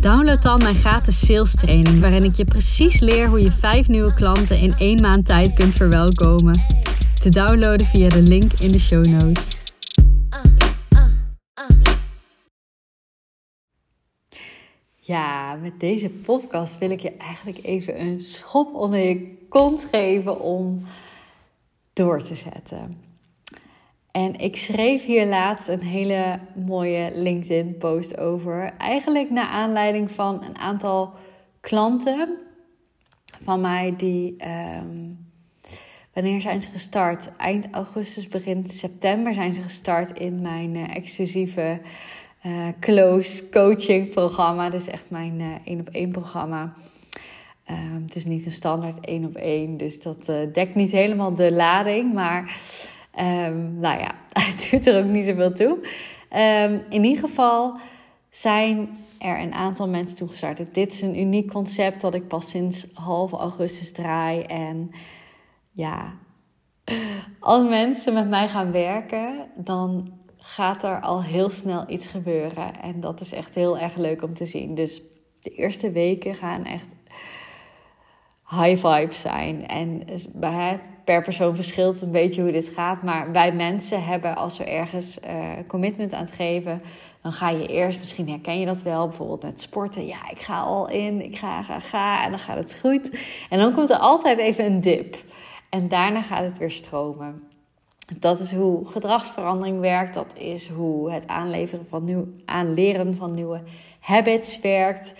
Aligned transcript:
download 0.00 0.42
dan 0.42 0.58
mijn 0.58 0.74
gratis 0.74 1.26
sales 1.26 1.54
training, 1.54 2.00
waarin 2.00 2.24
ik 2.24 2.34
je 2.34 2.44
precies 2.44 3.00
leer 3.00 3.28
hoe 3.28 3.42
je 3.42 3.50
vijf 3.50 3.88
nieuwe 3.88 4.14
klanten 4.14 4.58
in 4.58 4.74
één 4.78 5.00
maand 5.00 5.26
tijd 5.26 5.54
kunt 5.54 5.74
verwelkomen. 5.74 6.60
Te 7.14 7.28
downloaden 7.28 7.86
via 7.86 8.08
de 8.08 8.22
link 8.22 8.52
in 8.52 8.72
de 8.72 8.78
show 8.78 9.04
notes. 9.04 9.46
Ja, 14.96 15.54
met 15.54 15.80
deze 15.80 16.08
podcast 16.08 16.78
wil 16.78 16.90
ik 16.90 17.00
je 17.00 17.16
eigenlijk 17.16 17.64
even 17.64 18.00
een 18.00 18.20
schop 18.20 18.74
onder 18.74 18.98
je 18.98 19.46
kont 19.48 19.88
geven 19.90 20.40
om 20.40 20.82
door 21.92 22.22
te 22.22 22.34
zetten. 22.34 23.09
En 24.12 24.36
ik 24.36 24.56
schreef 24.56 25.04
hier 25.04 25.26
laatst 25.26 25.68
een 25.68 25.82
hele 25.82 26.38
mooie 26.66 27.10
LinkedIn-post 27.14 28.18
over. 28.18 28.72
Eigenlijk 28.78 29.30
naar 29.30 29.46
aanleiding 29.46 30.10
van 30.10 30.44
een 30.44 30.58
aantal 30.58 31.12
klanten 31.60 32.38
van 33.44 33.60
mij 33.60 33.94
die. 33.96 34.34
Ehm, 34.38 35.08
wanneer 36.12 36.40
zijn 36.40 36.60
ze 36.60 36.70
gestart? 36.70 37.36
Eind 37.36 37.66
augustus, 37.70 38.28
begin 38.28 38.68
september 38.68 39.34
zijn 39.34 39.54
ze 39.54 39.62
gestart 39.62 40.18
in 40.18 40.40
mijn 40.40 40.74
uh, 40.74 40.96
exclusieve 40.96 41.80
uh, 42.46 42.68
close 42.80 43.48
coaching 43.48 44.10
programma. 44.10 44.70
Dit 44.70 44.80
is 44.80 44.88
echt 44.88 45.10
mijn 45.10 45.60
één 45.64 45.80
op 45.80 45.88
één 45.88 46.10
programma. 46.10 46.72
Um, 47.70 48.02
het 48.02 48.14
is 48.14 48.24
niet 48.24 48.46
een 48.46 48.52
standaard 48.52 49.00
één 49.00 49.24
op 49.24 49.36
één, 49.36 49.76
dus 49.76 50.02
dat 50.02 50.26
dekt 50.52 50.74
niet 50.74 50.90
helemaal 50.90 51.34
de 51.34 51.52
lading. 51.52 52.14
Maar 52.14 52.56
Um, 53.18 53.78
nou 53.78 53.98
ja, 53.98 54.14
het 54.46 54.68
doet 54.70 54.86
er 54.86 55.04
ook 55.04 55.10
niet 55.10 55.24
zoveel 55.24 55.52
toe. 55.52 55.78
Um, 56.36 56.82
in 56.88 57.04
ieder 57.04 57.28
geval 57.28 57.78
zijn 58.30 58.88
er 59.18 59.40
een 59.40 59.52
aantal 59.52 59.88
mensen 59.88 60.16
toegestart. 60.16 60.74
Dit 60.74 60.92
is 60.92 61.02
een 61.02 61.20
uniek 61.20 61.50
concept 61.50 62.00
dat 62.00 62.14
ik 62.14 62.28
pas 62.28 62.50
sinds 62.50 62.86
half 62.94 63.32
augustus 63.32 63.92
draai. 63.92 64.42
En 64.42 64.90
ja, 65.70 66.12
als 67.40 67.68
mensen 67.68 68.14
met 68.14 68.28
mij 68.28 68.48
gaan 68.48 68.72
werken, 68.72 69.46
dan 69.56 70.12
gaat 70.36 70.84
er 70.84 71.00
al 71.00 71.22
heel 71.22 71.50
snel 71.50 71.84
iets 71.90 72.06
gebeuren. 72.06 72.80
En 72.82 73.00
dat 73.00 73.20
is 73.20 73.32
echt 73.32 73.54
heel 73.54 73.78
erg 73.78 73.96
leuk 73.96 74.22
om 74.22 74.34
te 74.34 74.44
zien. 74.44 74.74
Dus 74.74 75.02
de 75.40 75.50
eerste 75.50 75.90
weken 75.90 76.34
gaan 76.34 76.64
echt 76.64 76.94
high 78.50 78.86
vibes 78.86 79.20
zijn. 79.20 79.66
En 79.66 80.02
per 81.04 81.22
persoon 81.22 81.54
verschilt 81.54 82.02
een 82.02 82.10
beetje 82.10 82.42
hoe 82.42 82.52
dit 82.52 82.68
gaat. 82.68 83.02
Maar 83.02 83.32
wij 83.32 83.52
mensen 83.52 84.04
hebben, 84.04 84.36
als 84.36 84.58
we 84.58 84.64
ergens 84.64 85.18
uh, 85.26 85.48
commitment 85.66 86.12
aan 86.12 86.24
het 86.24 86.34
geven, 86.34 86.82
dan 87.22 87.32
ga 87.32 87.50
je 87.50 87.66
eerst, 87.66 87.98
misschien 87.98 88.28
herken 88.28 88.60
je 88.60 88.66
dat 88.66 88.82
wel, 88.82 89.08
bijvoorbeeld 89.08 89.42
met 89.42 89.60
sporten. 89.60 90.06
Ja, 90.06 90.30
ik 90.30 90.38
ga 90.38 90.60
al 90.60 90.88
in, 90.88 91.24
ik 91.24 91.36
ga, 91.36 91.62
ga, 91.62 91.80
ga. 91.80 92.24
En 92.24 92.30
dan 92.30 92.38
gaat 92.38 92.56
het 92.56 92.78
goed. 92.80 93.10
En 93.48 93.58
dan 93.58 93.72
komt 93.72 93.90
er 93.90 93.96
altijd 93.96 94.38
even 94.38 94.64
een 94.64 94.80
dip. 94.80 95.16
En 95.68 95.88
daarna 95.88 96.22
gaat 96.22 96.44
het 96.44 96.58
weer 96.58 96.70
stromen. 96.70 97.42
Dat 98.18 98.40
is 98.40 98.52
hoe 98.52 98.86
gedragsverandering 98.86 99.80
werkt. 99.80 100.14
Dat 100.14 100.32
is 100.34 100.68
hoe 100.68 101.12
het 101.12 101.26
aanleveren 101.26 101.86
van 101.88 102.04
nieuw, 102.04 102.26
aanleren 102.44 103.16
van 103.16 103.34
nieuwe 103.34 103.60
habits 104.00 104.60
werkt. 104.60 105.14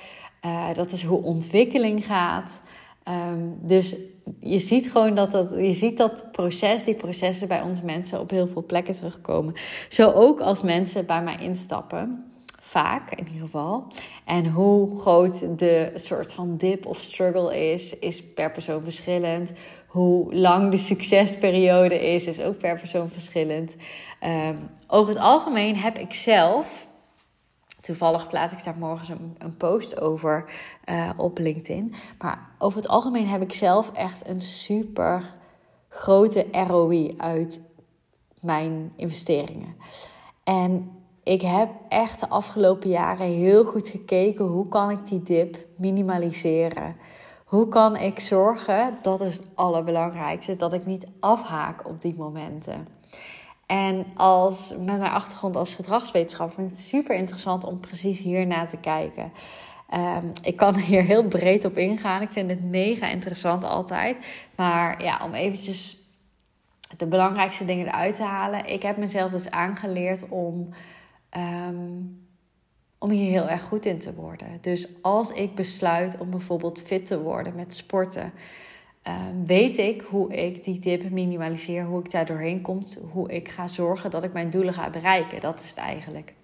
Uh, 0.45 0.75
dat 0.75 0.93
is 0.93 1.05
hoe 1.05 1.23
ontwikkeling 1.23 2.05
gaat. 2.05 2.61
Um, 3.09 3.59
dus 3.61 3.97
je 4.41 4.59
ziet 4.59 4.91
gewoon 4.91 5.15
dat, 5.15 5.31
dat, 5.31 5.51
je 5.51 5.73
ziet 5.73 5.97
dat 5.97 6.25
proces, 6.33 6.85
die 6.85 6.95
processen 6.95 7.49
bij 7.49 7.63
ons 7.63 7.83
mensen 7.83 8.21
op 8.21 8.31
heel 8.31 8.49
veel 8.49 8.65
plekken 8.65 8.95
terugkomen. 8.95 9.55
Zo 9.89 10.11
ook 10.11 10.41
als 10.41 10.61
mensen 10.61 11.07
bij 11.07 11.23
mij 11.23 11.37
instappen. 11.41 12.25
Vaak 12.61 13.11
in 13.11 13.27
ieder 13.27 13.41
geval. 13.41 13.87
En 14.25 14.47
hoe 14.47 15.01
groot 15.01 15.59
de 15.59 15.91
soort 15.95 16.33
van 16.33 16.57
dip 16.57 16.87
of 16.87 17.01
struggle 17.01 17.73
is, 17.73 17.99
is 17.99 18.25
per 18.25 18.51
persoon 18.51 18.83
verschillend. 18.83 19.53
Hoe 19.87 20.35
lang 20.35 20.71
de 20.71 20.79
succesperiode 20.79 22.13
is, 22.15 22.27
is 22.27 22.41
ook 22.41 22.59
per 22.59 22.79
persoon 22.79 23.11
verschillend. 23.11 23.77
Um, 24.25 24.59
over 24.87 25.13
het 25.13 25.23
algemeen 25.23 25.77
heb 25.77 25.99
ik 25.99 26.13
zelf 26.13 26.89
Toevallig 27.81 28.29
plaats 28.29 28.53
ik 28.53 28.65
daar 28.65 28.79
morgens 28.79 29.09
een, 29.09 29.35
een 29.39 29.57
post 29.57 30.01
over 30.01 30.45
uh, 30.91 31.11
op 31.17 31.39
LinkedIn. 31.39 31.95
Maar 32.19 32.51
over 32.59 32.79
het 32.79 32.89
algemeen 32.89 33.29
heb 33.29 33.43
ik 33.43 33.53
zelf 33.53 33.93
echt 33.93 34.29
een 34.29 34.41
super 34.41 35.33
grote 35.89 36.47
ROI 36.53 37.15
uit 37.17 37.61
mijn 38.41 38.93
investeringen. 38.97 39.77
En 40.45 40.91
ik 41.23 41.43
heb 41.43 41.71
echt 41.89 42.21
de 42.21 42.29
afgelopen 42.29 42.89
jaren 42.89 43.27
heel 43.27 43.65
goed 43.65 43.89
gekeken 43.89 44.45
hoe 44.45 44.69
kan 44.69 44.91
ik 44.91 45.07
die 45.07 45.23
dip 45.23 45.67
minimaliseren. 45.77 46.97
Hoe 47.45 47.69
kan 47.69 47.97
ik 47.97 48.21
zorgen, 48.21 48.99
dat 49.03 49.21
is 49.21 49.37
het 49.37 49.47
allerbelangrijkste, 49.55 50.57
dat 50.57 50.73
ik 50.73 50.87
niet 50.87 51.07
afhaak 51.21 51.89
op 51.89 52.01
die 52.01 52.17
momenten. 52.17 52.89
En 53.71 54.07
als, 54.17 54.71
met 54.71 54.99
mijn 54.99 55.13
achtergrond 55.13 55.57
als 55.57 55.75
gedragswetenschapper 55.75 56.55
vind 56.55 56.71
ik 56.71 56.77
het 56.77 56.87
super 56.87 57.17
interessant 57.17 57.65
om 57.65 57.81
precies 57.81 58.21
hier 58.21 58.47
naar 58.47 58.69
te 58.69 58.77
kijken. 58.77 59.33
Um, 59.95 60.33
ik 60.43 60.57
kan 60.57 60.77
hier 60.91 61.03
heel 61.03 61.25
breed 61.25 61.65
op 61.65 61.77
ingaan. 61.77 62.23
Ik 62.23 62.31
vind 62.31 62.51
het 62.51 62.65
mega 62.65 63.09
interessant 63.09 63.65
altijd. 63.65 64.45
Maar 64.57 65.03
ja, 65.03 65.21
om 65.25 65.35
eventjes 65.35 65.97
de 66.97 67.07
belangrijkste 67.07 67.65
dingen 67.65 67.87
eruit 67.87 68.17
te 68.17 68.23
halen. 68.23 68.67
Ik 68.67 68.83
heb 68.83 68.97
mezelf 68.97 69.31
dus 69.31 69.51
aangeleerd 69.51 70.29
om, 70.29 70.69
um, 71.37 72.27
om 72.99 73.11
hier 73.11 73.31
heel 73.31 73.49
erg 73.49 73.63
goed 73.63 73.87
in 73.87 73.99
te 73.99 74.15
worden. 74.15 74.59
Dus 74.61 74.89
als 75.03 75.33
ik 75.33 75.55
besluit 75.55 76.19
om 76.19 76.31
bijvoorbeeld 76.31 76.83
fit 76.83 77.07
te 77.07 77.21
worden 77.21 77.55
met 77.55 77.75
sporten 77.75 78.33
Ehm, 79.03 79.45
weet 79.45 79.77
ik 79.77 80.01
hoe 80.01 80.35
ik 80.35 80.65
die 80.65 80.79
dip 80.79 81.11
minimaliseer, 81.11 81.85
hoe 81.85 82.01
ik 82.01 82.11
daar 82.11 82.27
doorheen 82.27 82.61
kom, 82.61 82.83
hoe 83.13 83.33
ik 83.33 83.49
ga 83.49 83.69
zorgen 83.69 84.11
dat 84.11 84.25
ik 84.25 84.33
mijn 84.33 84.51
doelen 84.51 84.75
ga 84.75 84.91
bereiken. 84.91 85.41
Dat 85.41 85.61
is 85.61 85.69
het 85.69 85.79
eigenlijk. 85.79 86.35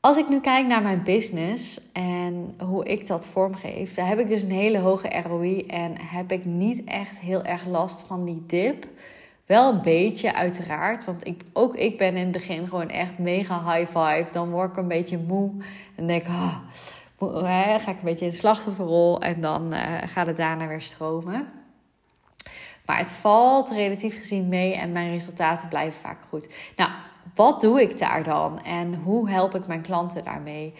Als 0.00 0.16
ik 0.16 0.28
nu 0.28 0.40
kijk 0.40 0.66
naar 0.66 0.82
mijn 0.82 1.02
business 1.02 1.80
en 1.92 2.54
hoe 2.58 2.84
ik 2.84 3.06
dat 3.06 3.26
vormgeef, 3.26 3.94
heb 3.94 4.18
ik 4.18 4.28
dus 4.28 4.42
een 4.42 4.50
hele 4.50 4.78
hoge 4.78 5.22
ROI 5.26 5.66
en 5.66 6.00
heb 6.00 6.32
ik 6.32 6.44
niet 6.44 6.84
echt 6.84 7.18
heel 7.18 7.42
erg 7.42 7.66
last 7.66 8.02
van 8.06 8.24
die 8.24 8.42
dip. 8.46 8.86
Wel 9.46 9.72
een 9.72 9.82
beetje, 9.82 10.34
uiteraard. 10.34 11.04
Want 11.04 11.26
ik, 11.26 11.42
ook 11.52 11.76
ik 11.76 11.98
ben 11.98 12.16
in 12.16 12.22
het 12.22 12.32
begin 12.32 12.68
gewoon 12.68 12.88
echt 12.88 13.18
mega 13.18 13.74
high 13.74 13.98
vibe. 13.98 14.28
Dan 14.32 14.50
word 14.50 14.70
ik 14.70 14.76
een 14.76 14.88
beetje 14.88 15.18
moe 15.18 15.50
en 15.96 16.06
denk, 16.06 16.26
oh, 16.26 16.56
ga 17.30 17.90
ik 17.90 17.98
een 17.98 18.04
beetje 18.04 18.24
in 18.24 18.30
de 18.30 18.36
slachtofferrol 18.36 19.20
en 19.20 19.40
dan 19.40 19.74
uh, 19.74 19.80
gaat 20.06 20.26
het 20.26 20.36
daarna 20.36 20.66
weer 20.66 20.80
stromen. 20.80 21.48
Maar 22.86 22.98
het 22.98 23.12
valt 23.12 23.70
relatief 23.70 24.18
gezien 24.18 24.48
mee 24.48 24.74
en 24.74 24.92
mijn 24.92 25.10
resultaten 25.10 25.68
blijven 25.68 26.00
vaak 26.00 26.18
goed. 26.28 26.48
Nou, 26.76 26.90
wat 27.34 27.60
doe 27.60 27.80
ik 27.80 27.98
daar 27.98 28.22
dan 28.22 28.62
en 28.62 28.94
hoe 28.94 29.30
help 29.30 29.54
ik 29.54 29.66
mijn 29.66 29.82
klanten 29.82 30.24
daarmee? 30.24 30.74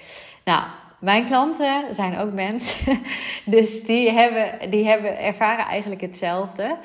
Nou, 0.44 0.64
mijn 0.99 1.25
klanten 1.25 1.94
zijn 1.94 2.19
ook 2.19 2.32
mensen, 2.32 2.99
dus 3.44 3.84
die, 3.84 4.11
hebben, 4.11 4.70
die 4.70 4.87
hebben, 4.87 5.19
ervaren 5.19 5.64
eigenlijk 5.64 6.00
hetzelfde. 6.00 6.78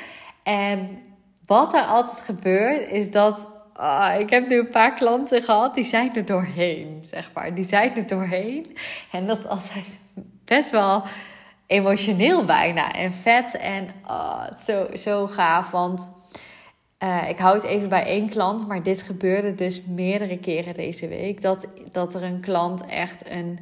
En 0.44 1.02
wat 1.46 1.74
er 1.74 1.84
altijd 1.84 2.22
gebeurt, 2.22 2.90
is 2.90 3.12
dat 3.12 3.50
Oh, 3.80 4.16
ik 4.20 4.30
heb 4.30 4.48
nu 4.48 4.60
een 4.60 4.70
paar 4.70 4.94
klanten 4.94 5.44
gehad, 5.44 5.76
die 5.76 5.84
zijn 5.84 6.16
er 6.16 6.26
doorheen, 6.26 7.00
zeg 7.02 7.32
maar. 7.34 7.54
Die 7.54 7.66
zijn 7.66 7.96
er 7.96 8.08
doorheen. 8.08 8.78
En 9.12 9.28
dat 9.28 9.38
is 9.38 9.46
altijd 9.46 9.98
best 10.46 10.72
wel 10.72 11.04
emotioneel 11.68 12.46
bijna. 12.46 12.92
En 12.92 13.14
vet 13.14 13.58
en 13.58 13.88
oh, 14.06 14.52
zo, 14.66 14.88
zo 14.96 15.28
gaaf. 15.28 15.72
Want 15.72 16.12
uh, 17.04 17.30
ik 17.30 17.38
houd 17.38 17.64
even 17.64 17.90
bij 17.90 18.04
één 18.04 18.30
klant, 18.30 18.68
maar 18.68 18.84
dit 18.84 19.02
gebeurde 19.02 19.56
dus 19.56 19.82
meerdere 19.86 20.38
keren 20.38 20.74
deze 20.74 21.08
week. 21.08 21.42
Dat, 21.42 21.68
dat 21.92 22.16
er 22.16 22.24
een 22.24 22.40
klant 22.40 22.86
echt 22.86 23.30
een 23.30 23.60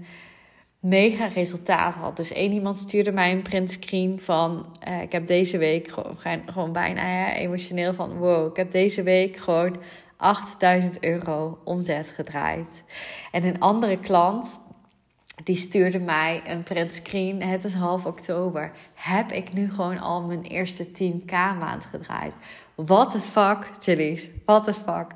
mega 0.80 1.26
resultaat 1.28 1.96
had. 1.96 2.18
Dus 2.18 2.32
één 2.32 2.52
iemand 2.52 2.78
stuurde 2.78 3.12
mij 3.12 3.32
een 3.32 3.42
printscreen 3.42 4.20
van... 4.22 4.66
Uh, 4.88 5.02
ik 5.02 5.12
heb 5.12 5.28
deze 5.28 5.58
week 5.58 5.88
gewoon, 5.88 6.42
gewoon 6.46 6.72
bijna 6.72 7.34
emotioneel 7.34 7.94
van... 7.94 8.18
wow, 8.18 8.50
ik 8.50 8.56
heb 8.56 8.72
deze 8.72 9.04
week 9.04 9.38
gewoon 9.38 9.78
8000 10.18 11.04
euro 11.04 11.60
omzet 11.64 12.08
gedraaid. 12.08 12.84
En 13.32 13.44
een 13.44 13.60
andere 13.60 14.00
klant, 14.00 14.60
die 15.44 15.56
stuurde 15.56 16.00
mij 16.00 16.42
een 16.48 16.64
printscreen. 16.64 17.44
Het 17.44 17.64
is 17.64 17.74
half 17.74 18.06
oktober. 18.06 18.72
Heb 18.94 19.32
ik 19.32 19.54
nu 19.54 19.72
gewoon 19.72 20.00
al 20.00 20.22
mijn 20.22 20.44
eerste 20.44 20.86
10k 20.86 21.32
maand 21.32 21.86
gedraaid? 21.86 22.34
What 22.76 23.12
the 23.12 23.20
fuck, 23.20 23.70
chillies? 23.80 24.30
What 24.46 24.64
the 24.66 24.74
fuck? 24.74 25.08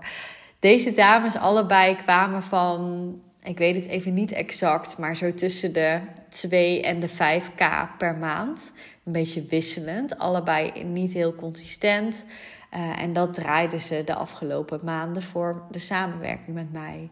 Deze 0.59 0.91
dames 0.91 1.35
allebei 1.35 1.95
kwamen 1.95 2.43
van, 2.43 3.13
ik 3.43 3.57
weet 3.57 3.75
het 3.75 3.85
even 3.85 4.13
niet 4.13 4.31
exact, 4.31 4.97
maar 4.97 5.15
zo 5.15 5.33
tussen 5.33 5.73
de 5.73 5.99
2 6.29 6.81
en 6.81 6.99
de 6.99 7.09
5k 7.09 7.97
per 7.97 8.15
maand. 8.15 8.73
Een 9.05 9.11
beetje 9.11 9.43
wisselend. 9.43 10.17
Allebei 10.17 10.83
niet 10.83 11.13
heel 11.13 11.35
consistent. 11.35 12.25
Uh, 12.73 13.01
en 13.01 13.13
dat 13.13 13.33
draaiden 13.33 13.79
ze 13.79 14.03
de 14.05 14.15
afgelopen 14.15 14.79
maanden 14.83 15.21
voor 15.21 15.63
de 15.69 15.79
samenwerking 15.79 16.55
met 16.55 16.71
mij. 16.71 17.09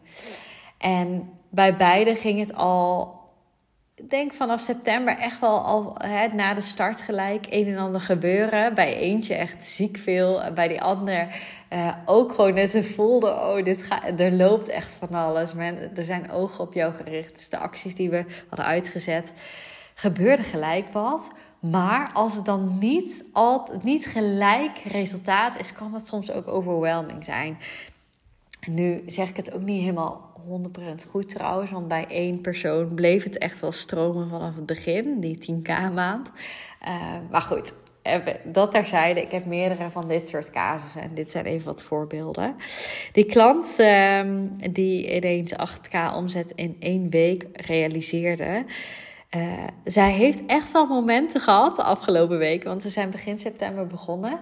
En 0.77 1.30
bij 1.50 1.75
beide 1.75 2.15
ging 2.15 2.39
het 2.39 2.54
al, 2.54 3.19
ik 3.95 4.09
denk 4.09 4.33
vanaf 4.33 4.62
september 4.62 5.18
echt 5.18 5.39
wel 5.39 5.59
al 5.59 5.95
hè, 5.98 6.27
na 6.27 6.54
de 6.54 6.62
start 6.62 7.01
gelijk 7.01 7.45
een 7.50 7.68
en 7.68 7.77
ander 7.77 8.01
gebeuren. 8.01 8.74
Bij 8.74 8.95
eentje 8.95 9.36
echt 9.36 9.65
ziek 9.65 9.98
veel. 9.98 10.42
Bij 10.54 10.68
die 10.68 10.81
ander 10.81 11.27
uh, 11.74 11.95
ook 12.06 12.31
gewoon 12.31 12.54
net 12.54 12.74
een 12.74 12.83
voelde, 12.83 13.27
oh, 13.27 13.63
dit 13.63 13.83
gaat, 13.83 14.19
er 14.19 14.31
loopt 14.31 14.68
echt 14.68 14.89
van 14.89 15.09
alles. 15.09 15.54
Man, 15.54 15.77
er 15.95 16.04
zijn 16.04 16.31
ogen 16.31 16.63
op 16.63 16.74
jou 16.74 16.94
gericht. 16.94 17.36
Dus 17.36 17.50
de 17.50 17.57
acties 17.57 17.95
die 17.95 18.09
we 18.09 18.25
hadden 18.50 18.65
uitgezet, 18.65 19.33
gebeurde 19.94 20.44
gelijk 20.44 20.88
wat. 20.88 21.31
Maar 21.59 22.09
als 22.13 22.36
het 22.36 22.45
dan 22.45 22.77
niet, 22.80 23.25
altijd, 23.31 23.83
niet 23.83 24.06
gelijk 24.06 24.77
resultaat 24.77 25.59
is, 25.59 25.74
kan 25.74 25.92
dat 25.92 26.07
soms 26.07 26.31
ook 26.31 26.48
overwhelming 26.48 27.24
zijn. 27.24 27.57
Nu 28.69 29.04
zeg 29.06 29.30
ik 29.30 29.38
het 29.38 29.54
ook 29.54 29.62
niet 29.62 29.81
helemaal 29.81 30.27
100% 30.48 31.09
goed 31.09 31.30
trouwens, 31.30 31.71
want 31.71 31.88
bij 31.88 32.06
één 32.07 32.42
persoon 32.42 32.94
bleef 32.94 33.24
het 33.24 33.38
echt 33.38 33.59
wel 33.59 33.71
stromen 33.71 34.30
vanaf 34.30 34.56
het 34.56 34.65
begin, 34.65 35.19
die 35.19 35.51
10k 35.51 35.94
maand. 35.94 36.31
Uh, 36.88 37.15
maar 37.31 37.42
goed, 37.42 37.74
dat 38.44 38.71
terzijde. 38.71 39.21
Ik 39.21 39.31
heb 39.31 39.45
meerdere 39.45 39.89
van 39.89 40.07
dit 40.07 40.27
soort 40.27 40.50
casussen 40.50 41.01
en 41.01 41.13
dit 41.13 41.31
zijn 41.31 41.45
even 41.45 41.65
wat 41.65 41.83
voorbeelden. 41.83 42.56
Die 43.12 43.25
klant 43.25 43.75
uh, 43.80 44.21
die 44.71 45.15
ineens 45.15 45.54
8k 45.54 46.15
omzet 46.15 46.51
in 46.56 46.75
één 46.80 47.09
week 47.09 47.45
realiseerde. 47.54 48.65
Uh, 49.35 49.63
zij 49.83 50.12
heeft 50.12 50.45
echt 50.45 50.71
wel 50.71 50.85
momenten 50.85 51.41
gehad 51.41 51.75
de 51.75 51.83
afgelopen 51.83 52.38
weken, 52.38 52.69
want 52.69 52.83
we 52.83 52.89
zijn 52.89 53.09
begin 53.09 53.39
september 53.39 53.88
begonnen. 53.88 54.39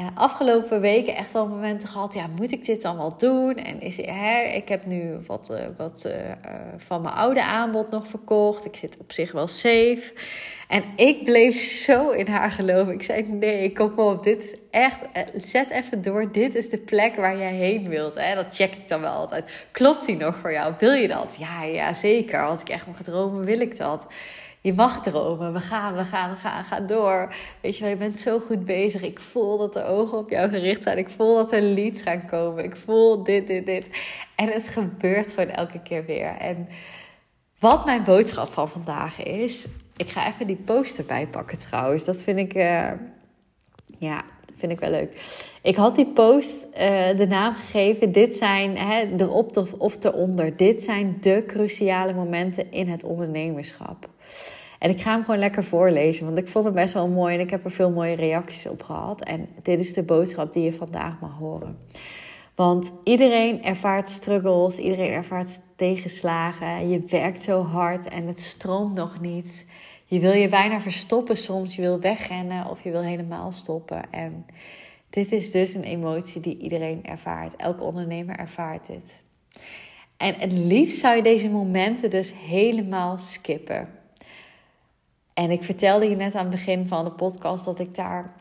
Uh, 0.00 0.06
afgelopen 0.14 0.80
weken 0.80 1.16
echt 1.16 1.32
wel 1.32 1.46
momenten 1.46 1.88
gehad. 1.88 2.14
Ja, 2.14 2.26
moet 2.26 2.52
ik 2.52 2.64
dit 2.64 2.82
dan 2.82 2.96
wel 2.96 3.16
doen? 3.16 3.54
En 3.54 3.80
is, 3.80 3.96
hè, 3.96 4.40
ik 4.42 4.68
heb 4.68 4.86
nu 4.86 5.18
wat, 5.26 5.48
uh, 5.52 5.58
wat 5.76 6.04
uh, 6.06 6.12
van 6.76 7.02
mijn 7.02 7.14
oude 7.14 7.42
aanbod 7.44 7.90
nog 7.90 8.06
verkocht. 8.06 8.64
Ik 8.64 8.76
zit 8.76 8.96
op 9.00 9.12
zich 9.12 9.32
wel 9.32 9.46
safe. 9.46 10.12
En 10.68 10.82
ik 10.96 11.24
bleef 11.24 11.82
zo 11.84 12.10
in 12.10 12.26
haar 12.26 12.50
geloven. 12.50 12.92
Ik 12.92 13.02
zei: 13.02 13.22
Nee, 13.22 13.72
kom 13.72 13.98
op. 13.98 14.24
Dit 14.24 14.44
is 14.44 14.56
echt. 14.70 14.98
Zet 15.34 15.70
even 15.70 16.02
door. 16.02 16.32
Dit 16.32 16.54
is 16.54 16.68
de 16.68 16.78
plek 16.78 17.16
waar 17.16 17.38
jij 17.38 17.54
heen 17.54 17.88
wilt. 17.88 18.14
Hè? 18.14 18.34
Dat 18.34 18.54
check 18.54 18.74
ik 18.74 18.88
dan 18.88 19.00
wel 19.00 19.12
altijd. 19.12 19.66
Klopt 19.70 20.06
die 20.06 20.16
nog 20.16 20.36
voor 20.36 20.52
jou? 20.52 20.74
Wil 20.78 20.92
je 20.92 21.08
dat? 21.08 21.36
Ja, 21.38 21.64
ja, 21.64 21.94
zeker. 21.94 22.46
Als 22.46 22.60
ik 22.60 22.68
echt 22.68 22.86
mag 22.86 23.02
dromen, 23.02 23.44
wil 23.44 23.60
ik 23.60 23.76
dat 23.76 24.06
je 24.60 24.72
mag 24.72 25.02
dromen. 25.02 25.52
We 25.52 25.60
gaan, 25.60 25.94
we 25.94 26.04
gaan, 26.04 26.30
we 26.30 26.36
gaan, 26.36 26.64
ga 26.64 26.80
door. 26.80 27.34
Weet 27.60 27.76
je 27.76 27.82
wel, 27.82 27.90
je 27.90 27.96
bent 27.98 28.20
zo 28.20 28.38
goed 28.38 28.64
bezig. 28.64 29.02
Ik 29.02 29.18
voel 29.18 29.58
dat 29.58 29.72
de 29.72 29.84
ogen 29.84 30.18
op 30.18 30.30
jou 30.30 30.50
gericht 30.50 30.82
zijn. 30.82 30.98
Ik 30.98 31.08
voel 31.08 31.34
dat 31.34 31.52
er 31.52 31.62
leads 31.62 32.02
gaan 32.02 32.26
komen. 32.26 32.64
Ik 32.64 32.76
voel 32.76 33.22
dit, 33.22 33.46
dit, 33.46 33.66
dit. 33.66 33.88
En 34.36 34.48
het 34.48 34.68
gebeurt 34.68 35.30
gewoon 35.30 35.50
elke 35.50 35.82
keer 35.82 36.04
weer. 36.04 36.36
En 36.38 36.68
wat 37.58 37.84
mijn 37.84 38.04
boodschap 38.04 38.52
van 38.52 38.68
vandaag 38.68 39.22
is. 39.22 39.66
Ik 39.96 40.08
ga 40.08 40.26
even 40.26 40.46
die 40.46 40.60
post 40.64 40.98
erbij 40.98 41.26
pakken 41.26 41.58
trouwens. 41.58 42.04
Dat 42.04 42.22
vind 42.22 42.38
ik. 42.38 42.54
Uh, 42.54 42.90
ja, 43.98 44.24
vind 44.56 44.72
ik 44.72 44.80
wel 44.80 44.90
leuk. 44.90 45.40
Ik 45.62 45.76
had 45.76 45.96
die 45.96 46.12
post 46.12 46.64
uh, 46.64 46.78
de 47.16 47.26
naam 47.28 47.54
gegeven. 47.54 48.12
Dit 48.12 48.36
zijn 48.36 48.76
hè, 48.76 49.16
erop 49.16 49.74
of 49.78 50.04
eronder. 50.04 50.56
Dit 50.56 50.82
zijn 50.82 51.16
de 51.20 51.44
cruciale 51.46 52.14
momenten 52.14 52.70
in 52.70 52.88
het 52.88 53.04
ondernemerschap. 53.04 54.08
En 54.78 54.90
ik 54.90 55.00
ga 55.00 55.12
hem 55.12 55.24
gewoon 55.24 55.40
lekker 55.40 55.64
voorlezen, 55.64 56.24
want 56.24 56.38
ik 56.38 56.48
vond 56.48 56.64
het 56.64 56.74
best 56.74 56.94
wel 56.94 57.08
mooi 57.08 57.34
en 57.34 57.40
ik 57.40 57.50
heb 57.50 57.64
er 57.64 57.70
veel 57.70 57.90
mooie 57.90 58.14
reacties 58.14 58.66
op 58.66 58.82
gehad. 58.82 59.24
En 59.24 59.48
dit 59.62 59.80
is 59.80 59.92
de 59.92 60.02
boodschap 60.02 60.52
die 60.52 60.62
je 60.62 60.72
vandaag 60.72 61.20
mag 61.20 61.38
horen. 61.38 61.78
Want 62.54 62.92
iedereen 63.04 63.64
ervaart 63.64 64.08
struggles, 64.08 64.78
iedereen 64.78 65.12
ervaart 65.12 65.60
tegenslagen. 65.76 66.88
Je 66.88 67.00
werkt 67.08 67.42
zo 67.42 67.62
hard 67.62 68.08
en 68.08 68.26
het 68.26 68.40
stroomt 68.40 68.94
nog 68.94 69.20
niet. 69.20 69.66
Je 70.04 70.18
wil 70.18 70.32
je 70.32 70.48
bijna 70.48 70.80
verstoppen 70.80 71.36
soms, 71.36 71.76
je 71.76 71.82
wil 71.82 72.00
wegrennen 72.00 72.66
of 72.66 72.82
je 72.82 72.90
wil 72.90 73.02
helemaal 73.02 73.52
stoppen. 73.52 74.02
En 74.10 74.46
dit 75.10 75.32
is 75.32 75.50
dus 75.50 75.74
een 75.74 75.84
emotie 75.84 76.40
die 76.40 76.58
iedereen 76.58 77.04
ervaart. 77.04 77.56
Elke 77.56 77.82
ondernemer 77.82 78.36
ervaart 78.36 78.86
dit. 78.86 79.22
En 80.16 80.34
het 80.34 80.52
liefst 80.52 80.98
zou 80.98 81.16
je 81.16 81.22
deze 81.22 81.48
momenten 81.48 82.10
dus 82.10 82.32
helemaal 82.46 83.18
skippen. 83.18 83.88
En 85.34 85.50
ik 85.50 85.62
vertelde 85.62 86.08
je 86.08 86.16
net 86.16 86.34
aan 86.34 86.40
het 86.46 86.50
begin 86.50 86.88
van 86.88 87.04
de 87.04 87.10
podcast 87.10 87.64
dat 87.64 87.78
ik 87.78 87.94
daar 87.94 88.32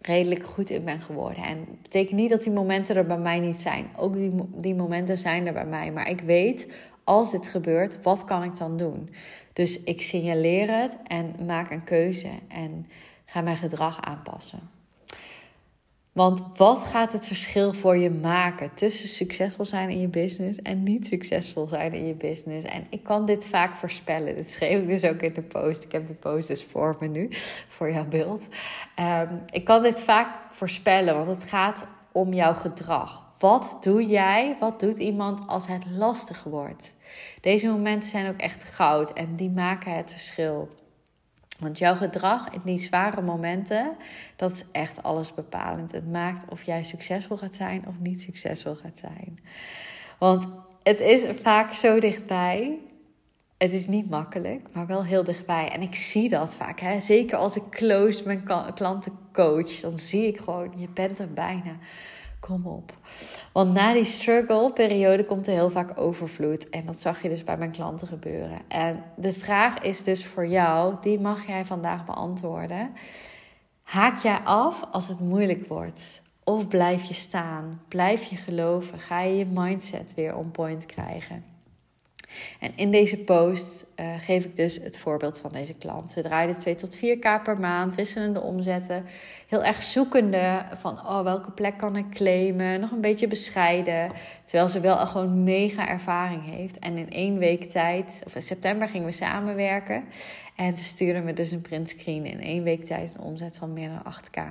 redelijk 0.00 0.44
goed 0.44 0.70
in 0.70 0.84
ben 0.84 1.00
geworden. 1.00 1.44
En 1.44 1.58
dat 1.58 1.82
betekent 1.82 2.20
niet 2.20 2.30
dat 2.30 2.42
die 2.42 2.52
momenten 2.52 2.96
er 2.96 3.06
bij 3.06 3.18
mij 3.18 3.38
niet 3.40 3.58
zijn. 3.58 3.90
Ook 3.96 4.14
die, 4.14 4.30
die 4.54 4.74
momenten 4.74 5.18
zijn 5.18 5.46
er 5.46 5.52
bij 5.52 5.66
mij. 5.66 5.92
Maar 5.92 6.08
ik 6.08 6.20
weet, 6.20 6.72
als 7.04 7.30
dit 7.30 7.48
gebeurt, 7.48 8.02
wat 8.02 8.24
kan 8.24 8.42
ik 8.42 8.56
dan 8.56 8.76
doen? 8.76 9.10
Dus 9.52 9.82
ik 9.82 10.02
signaleer 10.02 10.80
het 10.80 10.98
en 11.06 11.34
maak 11.46 11.70
een 11.70 11.84
keuze 11.84 12.30
en 12.48 12.86
ga 13.24 13.40
mijn 13.40 13.56
gedrag 13.56 14.00
aanpassen. 14.00 14.60
Want 16.20 16.42
wat 16.54 16.82
gaat 16.82 17.12
het 17.12 17.26
verschil 17.26 17.72
voor 17.72 17.96
je 17.96 18.10
maken 18.10 18.74
tussen 18.74 19.08
succesvol 19.08 19.64
zijn 19.64 19.90
in 19.90 20.00
je 20.00 20.08
business 20.08 20.62
en 20.62 20.82
niet 20.82 21.06
succesvol 21.06 21.68
zijn 21.68 21.92
in 21.92 22.06
je 22.06 22.14
business? 22.14 22.66
En 22.66 22.86
ik 22.90 23.02
kan 23.02 23.26
dit 23.26 23.46
vaak 23.46 23.76
voorspellen. 23.76 24.34
Dit 24.34 24.50
schreef 24.50 24.80
ik 24.80 24.86
dus 24.86 25.04
ook 25.04 25.20
in 25.20 25.32
de 25.32 25.42
post. 25.42 25.84
Ik 25.84 25.92
heb 25.92 26.06
de 26.06 26.14
post 26.14 26.48
dus 26.48 26.64
voor 26.64 26.96
me 27.00 27.06
nu, 27.06 27.28
voor 27.68 27.90
jouw 27.90 28.04
beeld. 28.04 28.48
Ehm, 28.94 29.34
ik 29.50 29.64
kan 29.64 29.82
dit 29.82 30.02
vaak 30.02 30.28
voorspellen, 30.50 31.14
want 31.14 31.26
het 31.26 31.42
gaat 31.42 31.86
om 32.12 32.32
jouw 32.32 32.54
gedrag. 32.54 33.22
Wat 33.38 33.76
doe 33.80 34.06
jij, 34.06 34.56
wat 34.58 34.80
doet 34.80 34.96
iemand 34.96 35.40
als 35.46 35.66
het 35.66 35.84
lastig 35.90 36.42
wordt? 36.42 36.94
Deze 37.40 37.68
momenten 37.68 38.10
zijn 38.10 38.28
ook 38.28 38.40
echt 38.40 38.64
goud 38.64 39.12
en 39.12 39.36
die 39.36 39.50
maken 39.50 39.92
het 39.92 40.10
verschil. 40.10 40.68
Want 41.60 41.78
jouw 41.78 41.94
gedrag 41.94 42.50
in 42.50 42.60
die 42.64 42.78
zware 42.78 43.22
momenten, 43.22 43.96
dat 44.36 44.52
is 44.52 44.64
echt 44.72 45.02
alles 45.02 45.34
bepalend. 45.34 45.92
Het 45.92 46.10
maakt 46.12 46.50
of 46.50 46.62
jij 46.62 46.84
succesvol 46.84 47.36
gaat 47.36 47.54
zijn 47.54 47.84
of 47.86 47.94
niet 47.98 48.20
succesvol 48.20 48.74
gaat 48.74 48.98
zijn. 48.98 49.38
Want 50.18 50.48
het 50.82 51.00
is 51.00 51.40
vaak 51.40 51.72
zo 51.72 52.00
dichtbij. 52.00 52.78
Het 53.58 53.72
is 53.72 53.86
niet 53.86 54.10
makkelijk, 54.10 54.68
maar 54.72 54.86
wel 54.86 55.04
heel 55.04 55.24
dichtbij. 55.24 55.68
En 55.68 55.82
ik 55.82 55.94
zie 55.94 56.28
dat 56.28 56.54
vaak. 56.54 56.80
Hè? 56.80 57.00
Zeker 57.00 57.36
als 57.36 57.56
ik 57.56 57.70
close 57.70 58.22
mijn 58.24 58.44
klanten 58.74 59.12
coach, 59.32 59.80
dan 59.80 59.98
zie 59.98 60.26
ik 60.26 60.38
gewoon, 60.38 60.72
je 60.76 60.88
bent 60.88 61.18
er 61.18 61.32
bijna. 61.32 61.76
Kom 62.40 62.66
op. 62.66 62.92
Want 63.52 63.72
na 63.72 63.92
die 63.92 64.04
struggle-periode 64.04 65.24
komt 65.24 65.46
er 65.46 65.52
heel 65.52 65.70
vaak 65.70 65.98
overvloed. 65.98 66.68
En 66.68 66.86
dat 66.86 67.00
zag 67.00 67.22
je 67.22 67.28
dus 67.28 67.44
bij 67.44 67.56
mijn 67.56 67.70
klanten 67.70 68.08
gebeuren. 68.08 68.58
En 68.68 69.02
de 69.16 69.32
vraag 69.32 69.78
is 69.78 70.04
dus 70.04 70.26
voor 70.26 70.46
jou, 70.46 70.94
die 71.00 71.20
mag 71.20 71.46
jij 71.46 71.64
vandaag 71.64 72.04
beantwoorden. 72.04 72.90
Haak 73.82 74.18
jij 74.18 74.38
af 74.38 74.84
als 74.90 75.08
het 75.08 75.20
moeilijk 75.20 75.66
wordt? 75.66 76.22
Of 76.44 76.68
blijf 76.68 77.04
je 77.04 77.14
staan? 77.14 77.82
Blijf 77.88 78.22
je 78.22 78.36
geloven? 78.36 78.98
Ga 78.98 79.20
je 79.20 79.36
je 79.36 79.46
mindset 79.46 80.14
weer 80.14 80.36
on 80.36 80.50
point 80.50 80.86
krijgen? 80.86 81.44
En 82.60 82.72
in 82.76 82.90
deze 82.90 83.18
post 83.18 83.86
uh, 84.00 84.06
geef 84.20 84.44
ik 84.44 84.56
dus 84.56 84.78
het 84.82 84.98
voorbeeld 84.98 85.38
van 85.38 85.52
deze 85.52 85.74
klant. 85.74 86.10
Ze 86.10 86.22
draaide 86.22 86.54
2 86.54 86.74
tot 86.74 86.96
4k 86.96 87.42
per 87.42 87.58
maand, 87.58 87.94
wisselende 87.94 88.40
omzetten. 88.40 89.04
Heel 89.48 89.64
erg 89.64 89.82
zoekende 89.82 90.62
van 90.78 90.92
oh, 90.92 91.22
welke 91.22 91.50
plek 91.50 91.78
kan 91.78 91.96
ik 91.96 92.10
claimen. 92.10 92.80
Nog 92.80 92.90
een 92.90 93.00
beetje 93.00 93.26
bescheiden. 93.26 94.12
Terwijl 94.44 94.68
ze 94.68 94.80
wel 94.80 94.96
gewoon 94.96 95.44
mega 95.44 95.88
ervaring 95.88 96.44
heeft. 96.44 96.78
En 96.78 96.96
in 96.96 97.10
één 97.10 97.38
week 97.38 97.70
tijd, 97.70 98.22
of 98.26 98.34
in 98.34 98.42
september 98.42 98.88
gingen 98.88 99.06
we 99.06 99.12
samenwerken. 99.12 100.04
En 100.56 100.76
ze 100.76 100.84
stuurde 100.84 101.20
me 101.20 101.32
dus 101.32 101.50
een 101.50 101.62
printscreen 101.62 102.26
in 102.26 102.40
één 102.40 102.62
week 102.62 102.84
tijd 102.84 103.14
een 103.14 103.24
omzet 103.24 103.56
van 103.56 103.72
meer 103.72 103.88
dan 103.88 104.14
8k. 104.14 104.42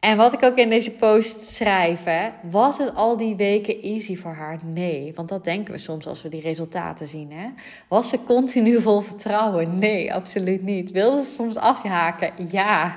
En 0.00 0.16
wat 0.16 0.32
ik 0.32 0.42
ook 0.42 0.56
in 0.56 0.68
deze 0.68 0.90
post 0.90 1.42
schrijf, 1.42 2.04
hè, 2.04 2.30
was 2.42 2.78
het 2.78 2.94
al 2.94 3.16
die 3.16 3.36
weken 3.36 3.82
easy 3.82 4.16
voor 4.16 4.32
haar? 4.32 4.58
Nee, 4.64 5.12
want 5.14 5.28
dat 5.28 5.44
denken 5.44 5.72
we 5.72 5.78
soms 5.78 6.06
als 6.06 6.22
we 6.22 6.28
die 6.28 6.40
resultaten 6.40 7.06
zien. 7.06 7.32
Hè? 7.32 7.48
Was 7.88 8.08
ze 8.08 8.24
continu 8.24 8.80
vol 8.80 9.00
vertrouwen? 9.00 9.78
Nee, 9.78 10.14
absoluut 10.14 10.62
niet. 10.62 10.90
Wilde 10.90 11.22
ze 11.22 11.28
soms 11.28 11.56
afhaken? 11.56 12.32
Ja, 12.50 12.96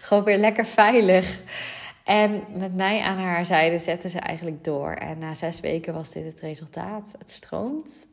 gewoon 0.00 0.24
weer 0.24 0.38
lekker 0.38 0.66
veilig. 0.66 1.38
En 2.04 2.44
met 2.54 2.74
mij 2.74 3.00
aan 3.00 3.18
haar 3.18 3.46
zijde 3.46 3.78
zette 3.78 4.08
ze 4.08 4.18
eigenlijk 4.18 4.64
door. 4.64 4.92
En 4.92 5.18
na 5.18 5.34
zes 5.34 5.60
weken 5.60 5.94
was 5.94 6.10
dit 6.10 6.24
het 6.24 6.40
resultaat. 6.40 7.14
Het 7.18 7.30
stroomt. 7.30 8.08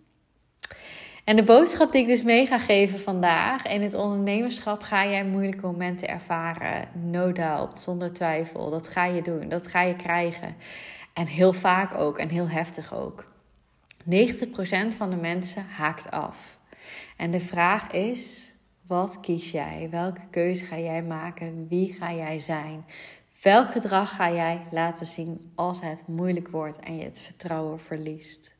En 1.27 1.35
de 1.35 1.43
boodschap 1.43 1.91
die 1.91 2.01
ik 2.01 2.07
dus 2.07 2.23
mee 2.23 2.45
ga 2.45 2.57
geven 2.57 2.99
vandaag: 2.99 3.65
in 3.65 3.81
het 3.81 3.93
ondernemerschap 3.93 4.83
ga 4.83 5.07
jij 5.07 5.25
moeilijke 5.25 5.65
momenten 5.65 6.07
ervaren. 6.07 6.87
No 6.93 7.31
doubt, 7.31 7.79
zonder 7.79 8.13
twijfel. 8.13 8.69
Dat 8.69 8.87
ga 8.87 9.05
je 9.05 9.21
doen, 9.21 9.49
dat 9.49 9.67
ga 9.67 9.81
je 9.81 9.95
krijgen. 9.95 10.55
En 11.13 11.25
heel 11.25 11.53
vaak 11.53 11.93
ook 11.93 12.17
en 12.17 12.29
heel 12.29 12.49
heftig 12.49 12.93
ook. 12.93 13.25
90% 14.09 14.87
van 14.97 15.09
de 15.09 15.15
mensen 15.15 15.65
haakt 15.69 16.11
af. 16.11 16.57
En 17.17 17.31
de 17.31 17.39
vraag 17.39 17.91
is: 17.91 18.53
wat 18.85 19.19
kies 19.19 19.51
jij? 19.51 19.87
Welke 19.91 20.27
keuze 20.31 20.65
ga 20.65 20.77
jij 20.77 21.03
maken? 21.03 21.67
Wie 21.69 21.93
ga 21.93 22.13
jij 22.13 22.39
zijn? 22.39 22.85
Welk 23.41 23.71
gedrag 23.71 24.15
ga 24.15 24.31
jij 24.31 24.61
laten 24.71 25.05
zien 25.05 25.51
als 25.55 25.81
het 25.81 26.03
moeilijk 26.05 26.47
wordt 26.47 26.79
en 26.79 26.97
je 26.97 27.03
het 27.03 27.21
vertrouwen 27.21 27.79
verliest? 27.79 28.55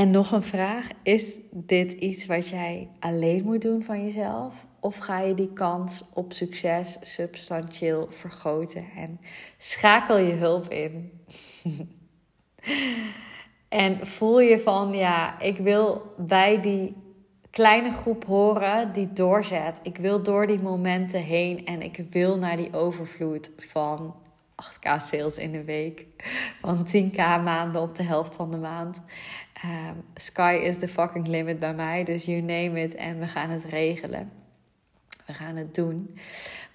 En 0.00 0.10
nog 0.10 0.32
een 0.32 0.42
vraag: 0.42 0.88
is 1.02 1.38
dit 1.50 1.92
iets 1.92 2.26
wat 2.26 2.48
jij 2.48 2.88
alleen 2.98 3.44
moet 3.44 3.62
doen 3.62 3.84
van 3.84 4.04
jezelf? 4.04 4.66
Of 4.78 4.96
ga 4.96 5.20
je 5.20 5.34
die 5.34 5.52
kans 5.52 6.04
op 6.14 6.32
succes 6.32 6.98
substantieel 7.00 8.06
vergroten 8.10 8.84
en 8.96 9.20
schakel 9.58 10.18
je 10.18 10.32
hulp 10.32 10.68
in? 10.68 11.10
en 13.68 14.06
voel 14.06 14.40
je 14.40 14.60
van 14.60 14.92
ja, 14.92 15.40
ik 15.40 15.58
wil 15.58 16.14
bij 16.16 16.60
die 16.60 16.96
kleine 17.50 17.90
groep 17.90 18.24
horen 18.24 18.92
die 18.92 19.12
doorzet. 19.12 19.80
Ik 19.82 19.96
wil 19.96 20.22
door 20.22 20.46
die 20.46 20.60
momenten 20.60 21.22
heen 21.22 21.66
en 21.66 21.82
ik 21.82 22.04
wil 22.10 22.38
naar 22.38 22.56
die 22.56 22.72
overvloed 22.72 23.50
van 23.56 24.14
8k 24.64 25.02
sales 25.02 25.36
in 25.36 25.52
de 25.52 25.64
week, 25.64 26.06
van 26.56 26.86
10k 26.86 27.16
maanden 27.16 27.82
op 27.82 27.94
de 27.94 28.02
helft 28.02 28.36
van 28.36 28.50
de 28.50 28.56
maand. 28.56 29.00
Um, 29.64 30.04
sky 30.14 30.60
is 30.62 30.78
the 30.78 30.88
fucking 30.88 31.26
limit 31.26 31.58
bij 31.58 31.74
mij, 31.74 32.04
dus 32.04 32.24
you 32.24 32.40
name 32.40 32.82
it 32.82 32.94
en 32.94 33.18
we 33.18 33.26
gaan 33.26 33.50
het 33.50 33.64
regelen. 33.64 34.32
We 35.26 35.32
gaan 35.32 35.56
het 35.56 35.74
doen. 35.74 36.16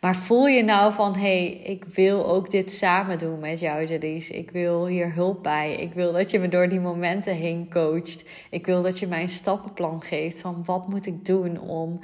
Maar 0.01 0.15
voel 0.15 0.47
je 0.47 0.63
nou 0.63 0.93
van, 0.93 1.15
hey, 1.15 1.47
ik 1.47 1.85
wil 1.85 2.27
ook 2.27 2.51
dit 2.51 2.73
samen 2.73 3.17
doen 3.17 3.39
met 3.39 3.59
jou, 3.59 3.85
Jadis. 3.85 4.29
Ik 4.29 4.51
wil 4.51 4.87
hier 4.87 5.13
hulp 5.13 5.43
bij. 5.43 5.75
Ik 5.75 5.93
wil 5.93 6.13
dat 6.13 6.31
je 6.31 6.39
me 6.39 6.47
door 6.47 6.69
die 6.69 6.79
momenten 6.79 7.35
heen 7.35 7.69
coacht. 7.69 8.25
Ik 8.49 8.65
wil 8.65 8.81
dat 8.81 8.99
je 8.99 9.07
mij 9.07 9.21
een 9.21 9.29
stappenplan 9.29 10.01
geeft 10.01 10.41
van 10.41 10.63
wat 10.65 10.87
moet 10.87 11.05
ik 11.05 11.25
doen 11.25 11.59
om 11.59 11.99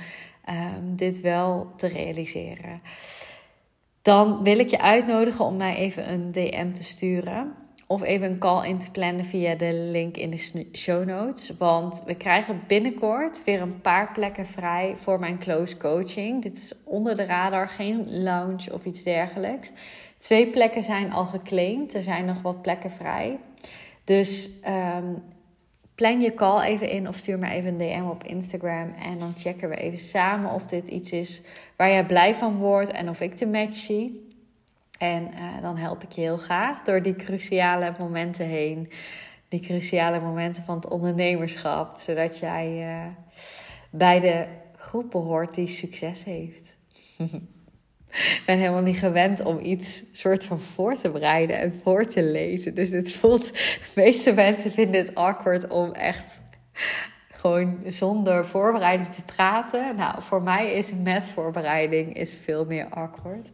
um, 0.50 0.96
dit 0.96 1.22
wel 1.22 1.74
te 1.76 1.88
realiseren. 1.88 2.82
Dan 4.02 4.44
wil 4.44 4.60
ik 4.60 4.70
je 4.70 4.82
uitnodigen 4.82 5.46
om 5.46 5.58
mij 5.58 5.76
even 5.76 6.12
een 6.12 6.32
DM 6.32 6.72
te 6.72 6.84
sturen 6.84 7.61
of 7.92 8.02
even 8.02 8.32
een 8.32 8.38
call 8.38 8.68
in 8.68 8.78
te 8.78 8.92
plannen 8.92 9.26
via 9.26 9.56
de 9.56 9.74
link 9.74 10.18
in 10.18 10.30
de 10.30 10.68
show 10.74 11.06
notes. 11.06 11.52
Want 11.58 12.04
we 12.06 12.16
krijgen 12.16 12.64
binnenkort 12.68 13.44
weer 13.44 13.62
een 13.62 13.82
paar 13.82 14.12
plekken 14.12 14.46
vrij 14.46 14.94
voor 14.98 15.20
mijn 15.20 15.40
close 15.40 15.78
coaching. 15.78 16.42
Dit 16.42 16.58
is 16.58 16.74
onder 16.84 17.16
de 17.16 17.26
radar, 17.26 17.70
geen 17.70 18.22
lounge 18.24 18.74
of 18.74 18.86
iets 18.86 19.04
dergelijks. 19.04 19.72
Twee 20.18 20.48
plekken 20.48 20.84
zijn 20.84 21.12
al 21.12 21.26
geclaimd, 21.26 21.94
er 21.94 22.02
zijn 22.02 22.26
nog 22.26 22.42
wat 22.42 22.62
plekken 22.62 22.92
vrij. 22.92 23.40
Dus 24.04 24.50
um, 24.96 25.24
plan 25.96 26.22
je 26.22 26.34
call 26.34 26.62
even 26.62 26.90
in 26.90 27.08
of 27.08 27.16
stuur 27.16 27.40
me 27.40 27.50
even 27.50 27.72
een 27.72 27.78
DM 27.78 28.10
op 28.10 28.24
Instagram. 28.24 28.94
En 28.94 29.20
dan 29.20 29.34
checken 29.38 29.70
we 29.70 29.76
even 29.76 29.98
samen 29.98 30.52
of 30.52 30.66
dit 30.66 30.88
iets 30.88 31.12
is 31.12 31.42
waar 31.76 31.90
jij 31.90 32.06
blij 32.06 32.36
van 32.36 32.58
wordt 32.58 32.92
en 32.92 33.10
of 33.10 33.22
ik 33.22 33.38
de 33.38 33.48
match 33.48 33.76
zie. 33.76 34.30
En 35.02 35.30
uh, 35.34 35.62
dan 35.62 35.78
help 35.78 36.04
ik 36.04 36.12
je 36.12 36.22
heel 36.22 36.38
graag 36.38 36.84
door 36.84 37.02
die 37.02 37.16
cruciale 37.16 37.94
momenten 38.00 38.46
heen. 38.46 38.92
Die 39.48 39.60
cruciale 39.60 40.20
momenten 40.20 40.64
van 40.64 40.76
het 40.76 40.88
ondernemerschap. 40.88 42.00
Zodat 42.00 42.40
jij 42.40 42.96
uh, 42.96 43.06
bij 43.90 44.20
de 44.20 44.46
groep 44.76 45.12
behoort 45.12 45.56
die 45.56 45.68
succes 45.68 46.24
heeft. 46.24 46.78
ik 48.38 48.44
ben 48.46 48.58
helemaal 48.58 48.82
niet 48.82 48.98
gewend 48.98 49.44
om 49.44 49.60
iets 49.60 50.04
soort 50.12 50.44
van 50.44 50.60
voor 50.60 50.96
te 50.96 51.10
bereiden 51.10 51.60
en 51.60 51.74
voor 51.74 52.06
te 52.06 52.24
lezen. 52.24 52.74
Dus 52.74 52.90
dit 52.90 53.12
voelt. 53.12 53.54
De 53.54 53.92
meeste 53.96 54.34
mensen 54.34 54.72
vinden 54.72 55.02
het 55.02 55.16
awkward 55.16 55.68
om 55.68 55.92
echt 55.92 56.42
gewoon 57.32 57.80
zonder 57.86 58.46
voorbereiding 58.46 59.14
te 59.14 59.22
praten. 59.22 59.96
Nou, 59.96 60.24
voor 60.24 60.42
mij 60.42 60.74
is 60.74 60.92
met 61.04 61.30
voorbereiding 61.30 62.16
is 62.16 62.40
veel 62.44 62.66
meer 62.66 62.90
awkward. 62.90 63.52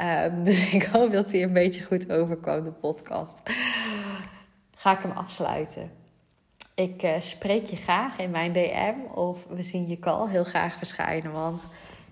Um, 0.00 0.44
dus 0.44 0.72
ik 0.72 0.82
hoop 0.82 1.12
dat 1.12 1.32
hij 1.32 1.42
een 1.42 1.52
beetje 1.52 1.82
goed 1.82 2.12
overkwam, 2.12 2.64
de 2.64 2.70
podcast. 2.70 3.38
Ga 4.74 4.96
ik 4.96 5.02
hem 5.02 5.10
afsluiten. 5.10 5.90
Ik 6.74 7.02
uh, 7.02 7.20
spreek 7.20 7.66
je 7.66 7.76
graag 7.76 8.18
in 8.18 8.30
mijn 8.30 8.52
DM 8.52 8.94
of 9.14 9.46
we 9.48 9.62
zien 9.62 9.88
je 9.88 9.98
call 9.98 10.28
heel 10.28 10.44
graag 10.44 10.76
verschijnen. 10.76 11.32
Want 11.32 11.66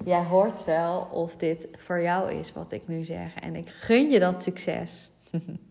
jij 0.05 0.25
hoort 0.25 0.65
wel 0.65 1.09
of 1.13 1.37
dit 1.37 1.69
voor 1.79 2.01
jou 2.01 2.33
is 2.33 2.53
wat 2.53 2.73
ik 2.73 2.89
nu 2.89 3.05
zeg. 3.05 3.35
En 3.35 3.57
ik 3.57 3.69
gun 3.69 4.11
je 4.11 4.19
dat 4.19 4.43
succes. 4.43 5.11